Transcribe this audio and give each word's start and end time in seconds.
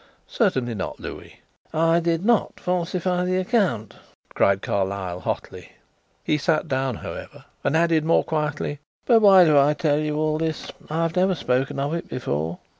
Certainly 0.25 0.73
not, 0.73 0.99
Louis." 0.99 1.41
"I 1.71 1.99
did 1.99 2.25
not 2.25 2.59
falsify 2.59 3.23
the 3.23 3.37
account," 3.37 3.93
cried 4.33 4.63
Carlyle 4.63 5.19
hotly. 5.19 5.73
He 6.23 6.39
sat 6.39 6.67
down 6.67 6.95
however, 6.95 7.45
and 7.63 7.77
added 7.77 8.03
more 8.03 8.23
quietly: 8.23 8.79
"But 9.05 9.19
why 9.21 9.45
do 9.45 9.55
I 9.59 9.75
tell 9.75 9.99
you 9.99 10.17
all 10.17 10.39
this? 10.39 10.71
I 10.89 11.03
have 11.03 11.15
never 11.15 11.35
spoken 11.35 11.79
of 11.79 11.93
it 11.93 12.07
before." 12.09 12.57